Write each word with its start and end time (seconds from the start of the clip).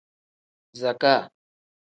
Zakaa. 0.79 1.21